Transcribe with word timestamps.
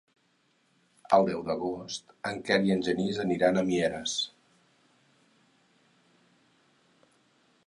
El 1.17 1.25
deu 1.27 1.43
d'agost 1.49 2.15
en 2.31 2.41
Quer 2.49 2.57
i 2.69 2.73
en 2.77 2.81
Genís 2.89 3.21
aniran 3.27 3.61
a 3.61 3.67
Mieres. 3.69 4.17